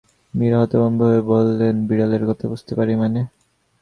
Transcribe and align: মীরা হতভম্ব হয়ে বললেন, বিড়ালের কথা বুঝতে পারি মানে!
মীরা 0.33 0.57
হতভম্ব 0.61 0.99
হয়ে 1.03 1.21
বললেন, 1.31 1.75
বিড়ালের 1.87 2.23
কথা 2.29 2.45
বুঝতে 2.51 2.73
পারি 2.75 2.93
মানে! 2.95 3.21